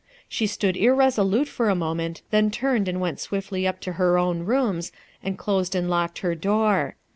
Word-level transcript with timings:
She 0.27 0.47
stood 0.47 0.75
irresolute 0.77 1.47
/or 1.47 1.71
a 1.71 1.75
moment, 1.75 2.23
then 2.31 2.49
turned 2.49 2.87
and 2.87 2.99
went 2.99 3.19
swiftly 3.19 3.67
up 3.67 3.79
to 3.81 3.93
her 4.01 4.17
own 4.17 4.39
rooms 4.39 4.91
and 5.21 5.37
closed 5.37 5.75
and 5.75 5.91
locked 5.91 6.21
her 6.25 6.33
door. 6.33 6.95